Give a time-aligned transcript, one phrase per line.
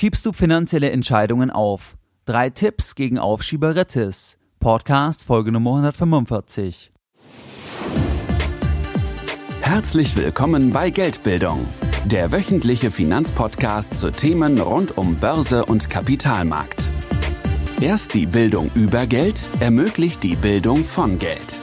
[0.00, 1.94] Schiebst du finanzielle Entscheidungen auf?
[2.24, 4.38] Drei Tipps gegen Aufschieberitis.
[4.58, 6.90] Podcast Folge Nummer 145.
[9.60, 11.66] Herzlich willkommen bei Geldbildung,
[12.06, 16.88] der wöchentliche Finanzpodcast zu Themen rund um Börse und Kapitalmarkt.
[17.82, 21.58] Erst die Bildung über Geld ermöglicht die Bildung von Geld.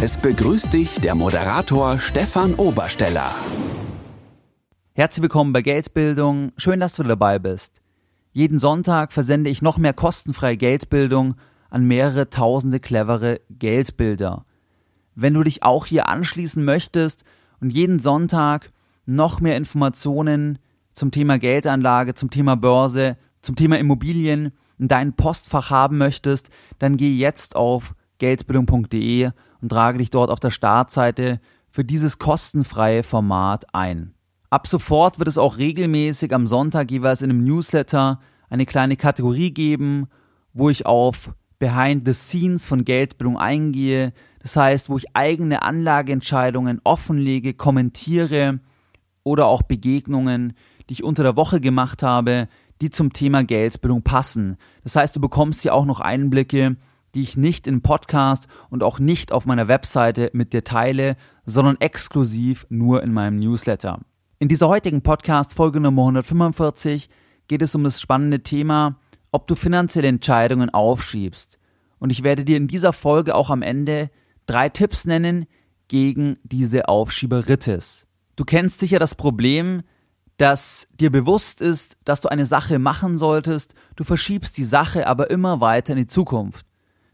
[0.00, 3.32] Es begrüßt dich der Moderator Stefan Obersteller.
[4.92, 6.52] Herzlich willkommen bei Geldbildung.
[6.56, 7.79] Schön, dass du dabei bist.
[8.32, 11.34] Jeden Sonntag versende ich noch mehr kostenfreie Geldbildung
[11.68, 14.44] an mehrere tausende clevere Geldbilder.
[15.16, 17.24] Wenn du dich auch hier anschließen möchtest
[17.60, 18.72] und jeden Sonntag
[19.04, 20.58] noch mehr Informationen
[20.92, 26.96] zum Thema Geldanlage, zum Thema Börse, zum Thema Immobilien in deinem Postfach haben möchtest, dann
[26.96, 33.74] geh jetzt auf geldbildung.de und trage dich dort auf der Startseite für dieses kostenfreie Format
[33.74, 34.14] ein.
[34.50, 38.18] Ab sofort wird es auch regelmäßig am Sonntag jeweils in einem Newsletter
[38.48, 40.08] eine kleine Kategorie geben,
[40.52, 44.12] wo ich auf Behind the Scenes von Geldbildung eingehe.
[44.40, 48.58] Das heißt, wo ich eigene Anlageentscheidungen offenlege, kommentiere
[49.22, 50.54] oder auch Begegnungen,
[50.88, 52.48] die ich unter der Woche gemacht habe,
[52.80, 54.56] die zum Thema Geldbildung passen.
[54.82, 56.76] Das heißt, du bekommst hier auch noch Einblicke,
[57.14, 61.14] die ich nicht im Podcast und auch nicht auf meiner Webseite mit dir teile,
[61.46, 64.00] sondern exklusiv nur in meinem Newsletter.
[64.42, 67.10] In dieser heutigen Podcast Folge Nummer 145
[67.46, 68.98] geht es um das spannende Thema,
[69.32, 71.58] ob du finanzielle Entscheidungen aufschiebst.
[71.98, 74.08] Und ich werde dir in dieser Folge auch am Ende
[74.46, 75.44] drei Tipps nennen
[75.88, 78.06] gegen diese Aufschieberitis.
[78.34, 79.82] Du kennst sicher das Problem,
[80.38, 85.28] dass dir bewusst ist, dass du eine Sache machen solltest, du verschiebst die Sache aber
[85.28, 86.64] immer weiter in die Zukunft.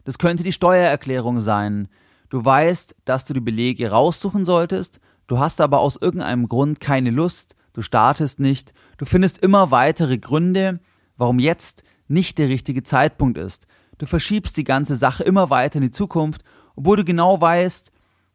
[0.05, 1.89] Das könnte die Steuererklärung sein.
[2.29, 7.11] Du weißt, dass du die Belege raussuchen solltest, Du hast aber aus irgendeinem Grund keine
[7.11, 10.79] Lust, du startest nicht, du findest immer weitere Gründe,
[11.17, 13.67] warum jetzt nicht der richtige Zeitpunkt ist.
[13.97, 16.43] Du verschiebst die ganze Sache immer weiter in die Zukunft,
[16.77, 17.91] obwohl du genau weißt,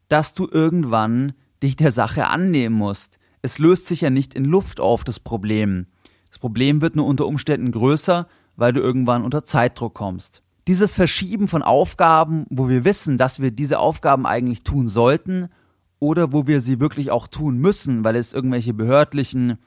[0.08, 1.32] dass du irgendwann
[1.62, 3.18] dich der Sache annehmen musst.
[3.40, 5.86] Es löst sich ja nicht in Luft auf, das Problem.
[6.28, 8.26] Das Problem wird nur unter Umständen größer,
[8.56, 10.42] weil du irgendwann unter Zeitdruck kommst.
[10.66, 15.48] Dieses Verschieben von Aufgaben, wo wir wissen, dass wir diese Aufgaben eigentlich tun sollten
[16.02, 19.58] oder wo wir sie wirklich auch tun müssen, weil es irgendwelche behördlichen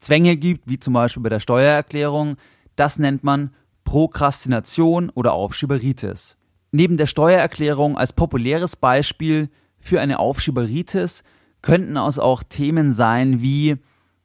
[0.00, 2.36] Zwänge gibt, wie zum Beispiel bei der Steuererklärung,
[2.76, 3.54] das nennt man
[3.84, 6.36] Prokrastination oder Aufschieberitis.
[6.72, 11.24] Neben der Steuererklärung als populäres Beispiel für eine Aufschieberitis
[11.62, 13.78] könnten es auch Themen sein wie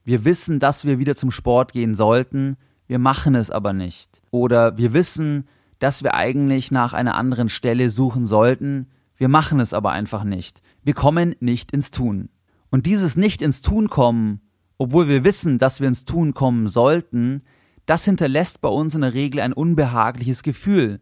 [0.03, 2.57] wir wissen, dass wir wieder zum Sport gehen sollten,
[2.87, 4.21] wir machen es aber nicht.
[4.31, 5.47] Oder wir wissen,
[5.79, 10.61] dass wir eigentlich nach einer anderen Stelle suchen sollten, wir machen es aber einfach nicht.
[10.83, 12.29] Wir kommen nicht ins Tun.
[12.69, 14.41] Und dieses nicht ins Tun kommen,
[14.77, 17.43] obwohl wir wissen, dass wir ins Tun kommen sollten,
[17.85, 20.99] das hinterlässt bei uns in der Regel ein unbehagliches Gefühl.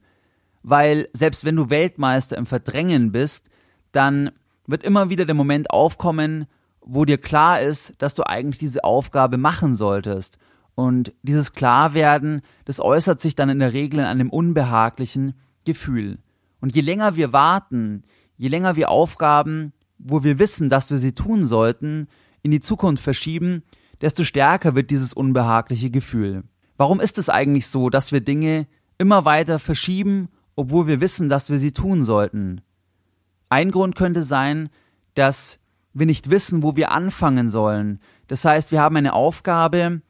[0.63, 3.49] Weil selbst wenn du Weltmeister im Verdrängen bist,
[3.91, 4.31] dann
[4.67, 6.45] wird immer wieder der Moment aufkommen,
[6.81, 10.37] wo dir klar ist, dass du eigentlich diese Aufgabe machen solltest.
[10.75, 15.33] Und dieses Klarwerden, das äußert sich dann in der Regel in einem unbehaglichen
[15.65, 16.19] Gefühl.
[16.59, 18.03] Und je länger wir warten,
[18.41, 22.07] je länger wir Aufgaben, wo wir wissen, dass wir sie tun sollten,
[22.41, 23.61] in die Zukunft verschieben,
[24.01, 26.45] desto stärker wird dieses unbehagliche Gefühl.
[26.75, 28.65] Warum ist es eigentlich so, dass wir Dinge
[28.97, 32.61] immer weiter verschieben, obwohl wir wissen, dass wir sie tun sollten?
[33.49, 34.69] Ein Grund könnte sein,
[35.13, 35.59] dass
[35.93, 37.99] wir nicht wissen, wo wir anfangen sollen.
[38.25, 40.01] Das heißt, wir haben eine Aufgabe,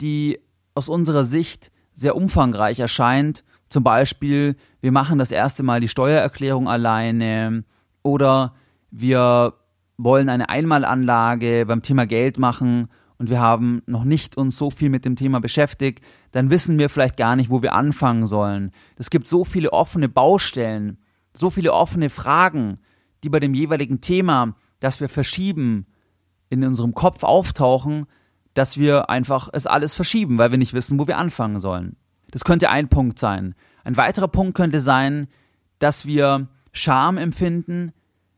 [0.00, 0.40] die
[0.74, 6.68] aus unserer Sicht sehr umfangreich erscheint zum Beispiel, wir machen das erste Mal die Steuererklärung
[6.68, 7.64] alleine
[8.06, 8.54] oder
[8.90, 9.54] wir
[9.98, 14.90] wollen eine Einmalanlage beim Thema Geld machen und wir haben noch nicht uns so viel
[14.90, 18.70] mit dem Thema beschäftigt, dann wissen wir vielleicht gar nicht, wo wir anfangen sollen.
[18.96, 20.98] Es gibt so viele offene Baustellen,
[21.34, 22.78] so viele offene Fragen,
[23.24, 25.86] die bei dem jeweiligen Thema, das wir verschieben,
[26.48, 28.06] in unserem Kopf auftauchen,
[28.54, 31.96] dass wir einfach es alles verschieben, weil wir nicht wissen, wo wir anfangen sollen.
[32.30, 33.54] Das könnte ein Punkt sein.
[33.82, 35.26] Ein weiterer Punkt könnte sein,
[35.78, 37.92] dass wir Scham empfinden,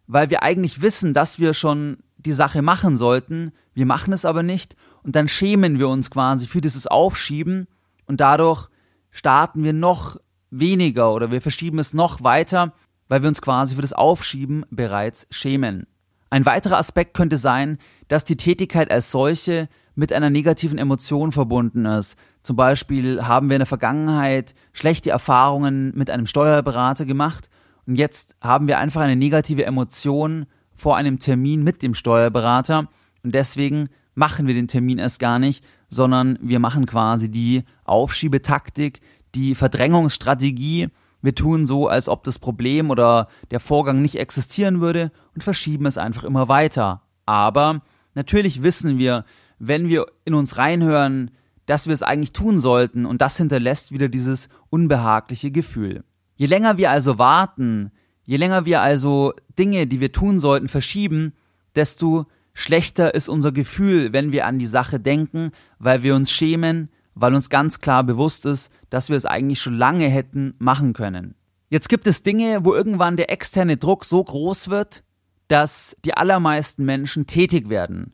[0.07, 4.43] weil wir eigentlich wissen, dass wir schon die Sache machen sollten, wir machen es aber
[4.43, 7.69] nicht und dann schämen wir uns quasi für dieses Aufschieben
[8.07, 8.69] und dadurch
[9.11, 10.17] starten wir noch
[10.51, 12.73] weniger oder wir verschieben es noch weiter,
[13.09, 15.87] weil wir uns quasi für das Aufschieben bereits schämen.
[16.31, 21.87] Ein weiterer Aspekt könnte sein, dass die Tätigkeit als solche mit einer negativen Emotion verbunden
[21.87, 22.17] ist.
[22.43, 27.49] Zum Beispiel haben wir in der Vergangenheit schlechte Erfahrungen mit einem Steuerberater gemacht
[27.89, 30.45] und jetzt haben wir einfach eine negative Emotion
[30.77, 32.87] vor einem Termin mit dem Steuerberater
[33.25, 39.01] und deswegen machen wir den Termin erst gar nicht, sondern wir machen quasi die Aufschiebetaktik,
[39.35, 40.89] die Verdrängungsstrategie.
[41.23, 45.87] Wir tun so, als ob das Problem oder der Vorgang nicht existieren würde und verschieben
[45.87, 47.01] es einfach immer weiter.
[47.25, 47.81] Aber
[48.15, 49.25] natürlich wissen wir,
[49.59, 51.31] wenn wir in uns reinhören,
[51.65, 56.05] dass wir es eigentlich tun sollten und das hinterlässt wieder dieses unbehagliche Gefühl.
[56.39, 57.91] Je länger wir also warten,
[58.25, 61.33] je länger wir also Dinge, die wir tun sollten, verschieben,
[61.75, 65.51] desto schlechter ist unser Gefühl, wenn wir an die Sache denken,
[65.81, 69.77] weil wir uns schämen, weil uns ganz klar bewusst ist, dass wir es eigentlich schon
[69.77, 71.35] lange hätten machen können.
[71.71, 75.03] Jetzt gibt es Dinge, wo irgendwann der externe Druck so groß wird,
[75.49, 78.13] dass die allermeisten Menschen tätig werden.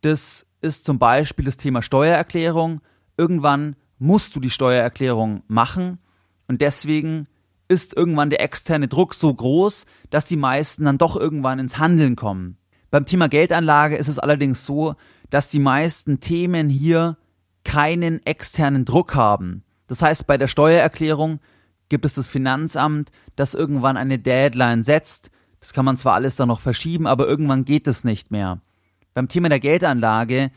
[0.00, 2.80] Das ist zum Beispiel das Thema Steuererklärung.
[3.16, 5.98] Irgendwann musst du die Steuererklärung machen
[6.48, 7.28] und deswegen
[7.68, 12.16] ist irgendwann der externe Druck so groß, dass die meisten dann doch irgendwann ins Handeln
[12.16, 12.58] kommen.
[12.90, 14.94] Beim Thema Geldanlage ist es allerdings so,
[15.30, 17.16] dass die meisten Themen hier
[17.64, 19.64] keinen externen Druck haben.
[19.86, 21.40] Das heißt, bei der Steuererklärung
[21.88, 25.30] gibt es das Finanzamt, das irgendwann eine Deadline setzt.
[25.60, 28.60] Das kann man zwar alles dann noch verschieben, aber irgendwann geht es nicht mehr.
[29.14, 30.50] Beim Thema der Geldanlage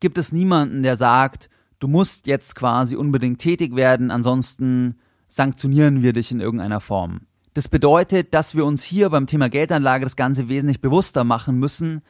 [0.00, 1.48] gibt es niemanden, der sagt,
[1.78, 4.98] du musst jetzt quasi unbedingt tätig werden, ansonsten
[5.30, 7.22] sanktionieren wir dich in irgendeiner Form.
[7.54, 12.02] Das bedeutet, dass wir uns hier beim Thema Geldanlage das Ganze wesentlich bewusster machen müssen,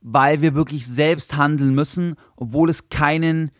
[0.00, 3.50] weil wir wirklich selbst handeln müssen, obwohl es keinen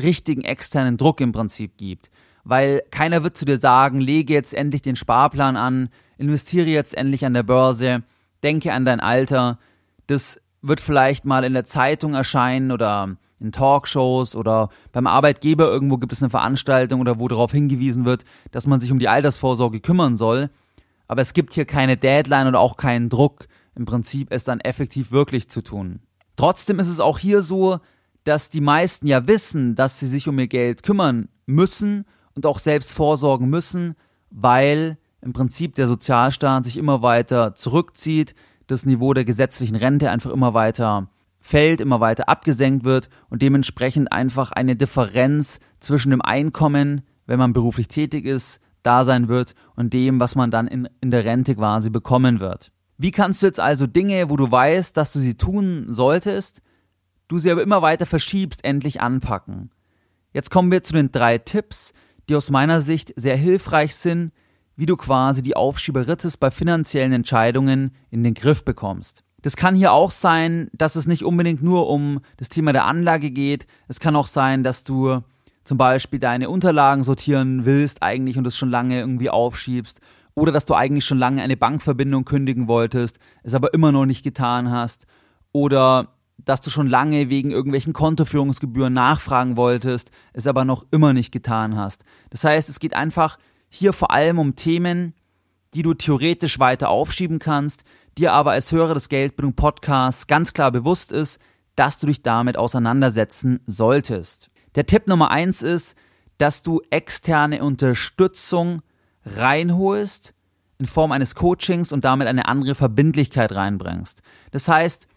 [0.00, 2.10] richtigen externen Druck im Prinzip gibt.
[2.44, 7.26] Weil keiner wird zu dir sagen, lege jetzt endlich den Sparplan an, investiere jetzt endlich
[7.26, 8.04] an der Börse,
[8.42, 9.58] denke an dein Alter.
[10.06, 15.98] Das wird vielleicht mal in der Zeitung erscheinen oder in Talkshows oder beim Arbeitgeber irgendwo
[15.98, 19.80] gibt es eine Veranstaltung oder wo darauf hingewiesen wird, dass man sich um die Altersvorsorge
[19.80, 20.50] kümmern soll.
[21.08, 25.12] Aber es gibt hier keine Deadline oder auch keinen Druck, im Prinzip es dann effektiv
[25.12, 26.00] wirklich zu tun.
[26.36, 27.78] Trotzdem ist es auch hier so,
[28.24, 32.04] dass die meisten ja wissen, dass sie sich um ihr Geld kümmern müssen
[32.34, 33.94] und auch selbst vorsorgen müssen,
[34.30, 38.34] weil im Prinzip der Sozialstaat sich immer weiter zurückzieht,
[38.66, 41.08] das Niveau der gesetzlichen Rente einfach immer weiter
[41.46, 47.52] fällt, immer weiter abgesenkt wird und dementsprechend einfach eine Differenz zwischen dem Einkommen, wenn man
[47.52, 51.54] beruflich tätig ist, da sein wird und dem, was man dann in, in der Rente
[51.54, 52.72] quasi bekommen wird.
[52.98, 56.62] Wie kannst du jetzt also Dinge, wo du weißt, dass du sie tun solltest,
[57.28, 59.70] du sie aber immer weiter verschiebst, endlich anpacken?
[60.32, 61.92] Jetzt kommen wir zu den drei Tipps,
[62.28, 64.32] die aus meiner Sicht sehr hilfreich sind,
[64.74, 69.22] wie du quasi die Aufschieberitis bei finanziellen Entscheidungen in den Griff bekommst.
[69.42, 73.30] Das kann hier auch sein, dass es nicht unbedingt nur um das Thema der Anlage
[73.30, 73.66] geht.
[73.86, 75.20] Es kann auch sein, dass du
[75.64, 80.00] zum Beispiel deine Unterlagen sortieren willst eigentlich und es schon lange irgendwie aufschiebst.
[80.34, 84.22] Oder dass du eigentlich schon lange eine Bankverbindung kündigen wolltest, es aber immer noch nicht
[84.22, 85.06] getan hast.
[85.52, 91.32] Oder dass du schon lange wegen irgendwelchen Kontoführungsgebühren nachfragen wolltest, es aber noch immer nicht
[91.32, 92.04] getan hast.
[92.30, 93.38] Das heißt, es geht einfach
[93.68, 95.14] hier vor allem um Themen,
[95.74, 97.84] die du theoretisch weiter aufschieben kannst,
[98.18, 101.40] dir aber als Hörer des Geldbildung Podcasts ganz klar bewusst ist,
[101.74, 104.50] dass du dich damit auseinandersetzen solltest.
[104.74, 105.96] Der Tipp Nummer eins ist,
[106.38, 108.82] dass du externe Unterstützung
[109.24, 110.34] reinholst
[110.78, 114.22] in Form eines Coachings und damit eine andere Verbindlichkeit reinbringst.
[114.50, 115.08] Das heißt,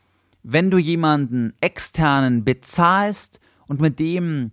[0.43, 4.51] wenn du jemanden externen bezahlst und mit dem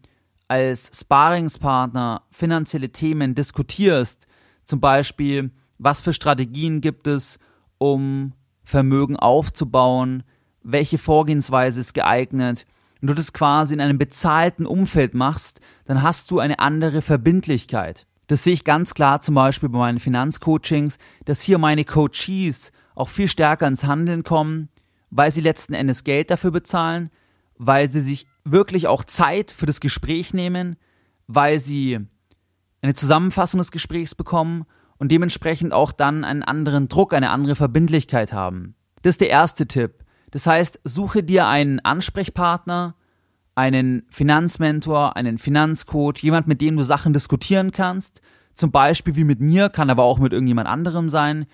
[0.48, 4.26] als Sparingspartner finanzielle Themen diskutierst,
[4.64, 7.38] zum Beispiel, was für Strategien gibt es,
[7.78, 8.32] um
[8.64, 10.22] Vermögen aufzubauen,
[10.62, 12.66] welche Vorgehensweise ist geeignet,
[13.00, 18.06] und du das quasi in einem bezahlten Umfeld machst, dann hast du eine andere Verbindlichkeit.
[18.26, 23.08] Das sehe ich ganz klar zum Beispiel bei meinen Finanzcoachings, dass hier meine Coaches auch
[23.08, 24.70] viel stärker ins Handeln kommen,
[25.10, 27.10] weil sie letzten Endes Geld dafür bezahlen,
[27.58, 30.76] weil sie sich wirklich auch Zeit für das Gespräch nehmen,
[31.26, 32.00] weil sie
[32.82, 34.64] eine Zusammenfassung des Gesprächs bekommen
[34.98, 38.74] und dementsprechend auch dann einen anderen Druck, eine andere Verbindlichkeit haben.
[39.02, 40.04] Das ist der erste Tipp.
[40.30, 42.96] Das heißt, suche dir einen Ansprechpartner,
[43.54, 48.20] einen Finanzmentor, einen Finanzcoach, jemand, mit dem du Sachen diskutieren kannst.
[48.54, 51.46] Zum Beispiel wie mit mir, kann aber auch mit irgendjemand anderem sein.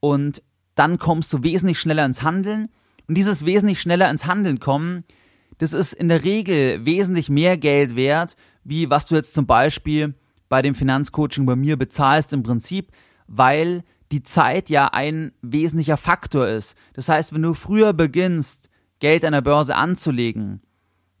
[0.00, 0.42] Und
[0.74, 2.68] dann kommst du wesentlich schneller ins Handeln.
[3.08, 5.04] Und dieses wesentlich schneller ins Handeln kommen,
[5.58, 10.14] das ist in der Regel wesentlich mehr Geld wert, wie was du jetzt zum Beispiel
[10.48, 12.92] bei dem Finanzcoaching bei mir bezahlst im Prinzip,
[13.26, 16.76] weil die Zeit ja ein wesentlicher Faktor ist.
[16.94, 20.62] Das heißt, wenn du früher beginnst, Geld an der Börse anzulegen,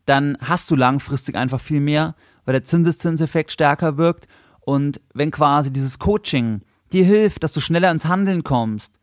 [0.06, 2.14] dann hast du langfristig einfach viel mehr,
[2.44, 4.28] weil der Zinseszinseffekt stärker wirkt
[4.60, 8.96] und wenn quasi dieses Coaching dir hilft, dass du schneller ins Handeln kommst,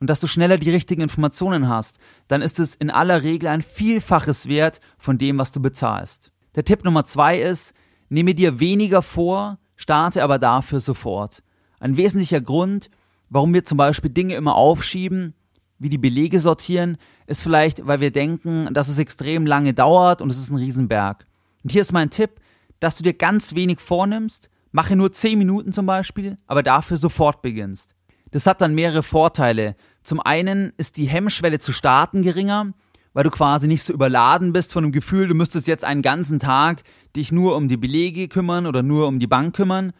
[0.00, 3.62] und dass du schneller die richtigen Informationen hast, dann ist es in aller Regel ein
[3.62, 6.32] Vielfaches wert von dem, was du bezahlst.
[6.54, 7.74] Der Tipp Nummer zwei ist,
[8.08, 11.42] nehme dir weniger vor, starte aber dafür sofort.
[11.78, 12.90] Ein wesentlicher Grund,
[13.28, 15.34] warum wir zum Beispiel Dinge immer aufschieben,
[15.78, 20.30] wie die Belege sortieren, ist vielleicht, weil wir denken, dass es extrem lange dauert und
[20.30, 21.26] es ist ein Riesenberg.
[21.62, 22.40] Und hier ist mein Tipp,
[22.80, 27.42] dass du dir ganz wenig vornimmst, mache nur 10 Minuten zum Beispiel, aber dafür sofort
[27.42, 27.94] beginnst.
[28.30, 29.76] Das hat dann mehrere Vorteile.
[30.02, 32.72] Zum einen ist die Hemmschwelle zu starten geringer,
[33.12, 36.38] weil du quasi nicht so überladen bist von dem Gefühl, du müsstest jetzt einen ganzen
[36.38, 36.82] Tag
[37.16, 39.92] dich nur um die Belege kümmern oder nur um die Bank kümmern.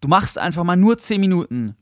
[0.00, 1.76] Du machst einfach mal nur 10 Minuten.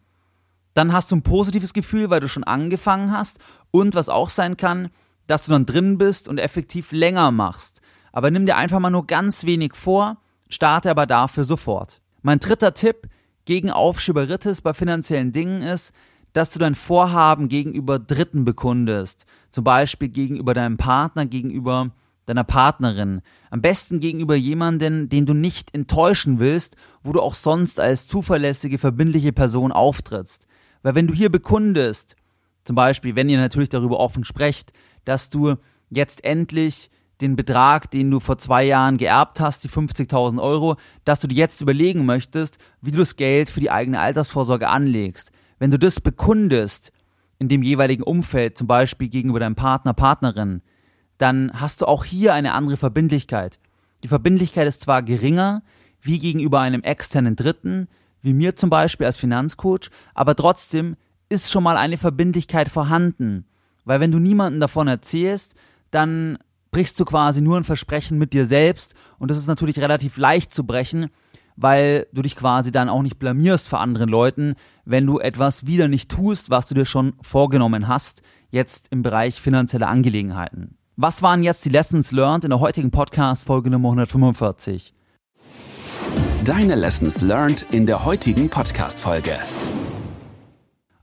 [0.74, 3.38] Dann hast du ein positives Gefühl, weil du schon angefangen hast
[3.70, 4.90] und was auch sein kann,
[5.26, 7.80] dass du dann drin bist und effektiv länger machst.
[8.12, 10.18] Aber nimm dir einfach mal nur ganz wenig vor,
[10.48, 12.00] starte aber dafür sofort.
[12.22, 13.08] Mein dritter Tipp
[13.44, 15.92] gegen Aufschieberitis bei finanziellen Dingen ist,
[16.32, 19.26] dass du dein Vorhaben gegenüber Dritten bekundest.
[19.50, 21.90] Zum Beispiel gegenüber deinem Partner, gegenüber
[22.28, 23.22] deiner Partnerin.
[23.50, 28.78] Am besten gegenüber jemanden, den du nicht enttäuschen willst, wo du auch sonst als zuverlässige,
[28.78, 30.46] verbindliche Person auftrittst.
[30.82, 32.16] Weil wenn du hier bekundest,
[32.64, 34.72] zum Beispiel, wenn ihr natürlich darüber offen sprecht,
[35.04, 35.56] dass du
[35.90, 41.20] jetzt endlich den Betrag, den du vor zwei Jahren geerbt hast, die 50.000 Euro, dass
[41.20, 45.32] du dir jetzt überlegen möchtest, wie du das Geld für die eigene Altersvorsorge anlegst.
[45.58, 46.92] Wenn du das bekundest
[47.38, 50.62] in dem jeweiligen Umfeld, zum Beispiel gegenüber deinem Partner, Partnerin,
[51.18, 53.58] dann hast du auch hier eine andere Verbindlichkeit.
[54.02, 55.62] Die Verbindlichkeit ist zwar geringer,
[56.00, 57.88] wie gegenüber einem externen Dritten,
[58.22, 60.96] wie mir zum Beispiel als Finanzcoach, aber trotzdem
[61.28, 63.44] ist schon mal eine Verbindlichkeit vorhanden.
[63.84, 65.54] Weil wenn du niemanden davon erzählst,
[65.90, 66.38] dann
[66.70, 70.54] brichst du quasi nur ein Versprechen mit dir selbst und das ist natürlich relativ leicht
[70.54, 71.10] zu brechen,
[71.56, 75.88] weil du dich quasi dann auch nicht blamierst vor anderen Leuten, wenn du etwas wieder
[75.88, 80.77] nicht tust, was du dir schon vorgenommen hast, jetzt im Bereich finanzielle Angelegenheiten.
[81.00, 84.92] Was waren jetzt die Lessons learned in der heutigen Podcast Folge Nummer 145?
[86.44, 89.38] Deine Lessons learned in der heutigen Podcast Folge.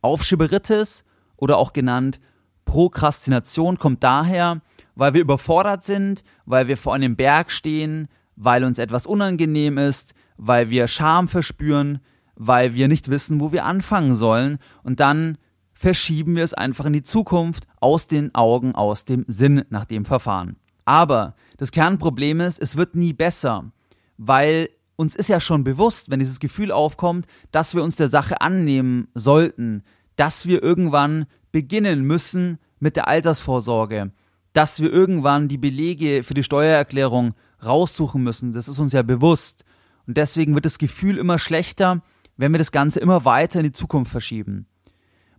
[0.02, 1.06] Aufschieberitis
[1.38, 2.20] oder auch genannt
[2.66, 4.60] Prokrastination kommt daher,
[4.96, 10.14] weil wir überfordert sind, weil wir vor einem Berg stehen, weil uns etwas unangenehm ist,
[10.36, 12.00] weil wir Scham verspüren,
[12.36, 15.38] weil wir nicht wissen, wo wir anfangen sollen und dann
[15.86, 20.04] verschieben wir es einfach in die Zukunft aus den Augen, aus dem Sinn nach dem
[20.04, 20.56] Verfahren.
[20.84, 23.72] Aber das Kernproblem ist, es wird nie besser,
[24.18, 28.42] weil uns ist ja schon bewusst, wenn dieses Gefühl aufkommt, dass wir uns der Sache
[28.42, 29.84] annehmen sollten,
[30.16, 34.12] dass wir irgendwann beginnen müssen mit der Altersvorsorge,
[34.54, 38.54] dass wir irgendwann die Belege für die Steuererklärung raussuchen müssen.
[38.54, 39.66] Das ist uns ja bewusst.
[40.08, 42.02] Und deswegen wird das Gefühl immer schlechter,
[42.38, 44.66] wenn wir das Ganze immer weiter in die Zukunft verschieben.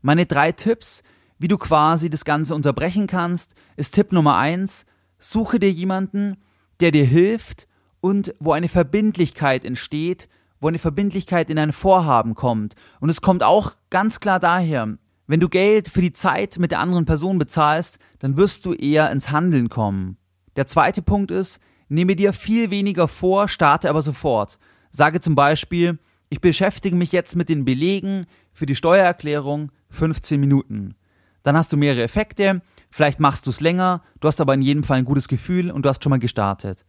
[0.06, 1.02] Meine drei Tipps,
[1.36, 4.86] wie du quasi das Ganze unterbrechen kannst, ist Tipp Nummer eins,
[5.18, 6.36] suche dir jemanden,
[6.78, 7.66] der dir hilft
[8.00, 10.28] und wo eine Verbindlichkeit entsteht,
[10.60, 12.76] wo eine Verbindlichkeit in ein Vorhaben kommt.
[13.00, 14.96] Und es kommt auch ganz klar daher,
[15.26, 19.10] wenn du Geld für die Zeit mit der anderen Person bezahlst, dann wirst du eher
[19.10, 20.18] ins Handeln kommen.
[20.54, 21.58] Der zweite Punkt ist,
[21.88, 24.60] nehme dir viel weniger vor, starte aber sofort.
[24.92, 25.98] Sage zum Beispiel,
[26.28, 30.95] ich beschäftige mich jetzt mit den Belegen für die Steuererklärung 15 Minuten.
[31.43, 34.83] Dann hast du mehrere Effekte, vielleicht machst du es länger, du hast aber in jedem
[34.83, 36.85] Fall ein gutes Gefühl und du hast schon mal gestartet.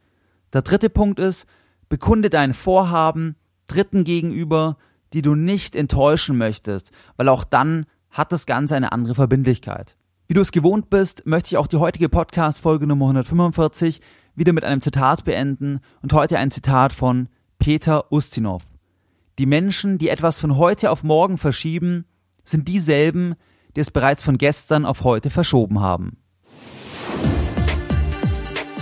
[0.53, 1.45] Der dritte Punkt ist,
[1.89, 3.35] bekunde dein Vorhaben
[3.67, 4.77] Dritten gegenüber,
[5.13, 9.95] die du nicht enttäuschen möchtest, weil auch dann hat das Ganze eine andere Verbindlichkeit.
[10.27, 14.01] Wie du es gewohnt bist, möchte ich auch die heutige Podcast-Folge Nummer 145
[14.35, 18.63] wieder mit einem Zitat beenden und heute ein Zitat von Peter Ustinov.
[19.39, 22.05] Die Menschen, die etwas von heute auf morgen verschieben,
[22.49, 23.35] sind dieselben,
[23.75, 26.17] die es bereits von gestern auf heute verschoben haben.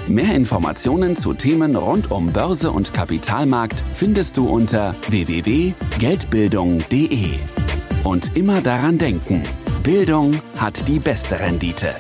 [0.08, 7.40] Mehr Informationen zu Themen rund um Börse und Kapitalmarkt findest du unter www.geldbildung.de.
[8.04, 9.42] Und immer daran denken,
[9.82, 11.96] Bildung hat die beste Rendite.